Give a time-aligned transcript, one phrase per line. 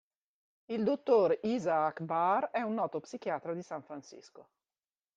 [0.65, 1.37] Il dr.
[1.43, 4.49] Isaac Barr è un noto psichiatra di San Francisco.